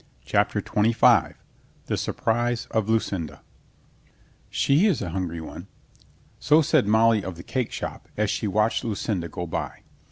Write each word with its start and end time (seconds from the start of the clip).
CHAPTER 0.25 0.61
TWENTY 0.61 0.93
FIVE 0.93 1.35
THE 1.85 1.95
SURPRISE 1.95 2.65
OF 2.71 2.89
LUCINDA 2.89 3.39
"OHE 4.51 4.87
is 4.87 4.99
a 5.03 5.11
hungry 5.11 5.41
one," 5.41 5.67
So 6.39 6.63
said 6.63 6.87
Molly 6.87 7.23
of 7.23 7.35
the 7.35 7.43
*^ 7.43 7.45
cakeshop, 7.47 8.07
as 8.17 8.31
she 8.31 8.47
watched 8.47 8.83
Lucinda 8.83 9.29
go 9.29 9.45
by. 9.45 9.83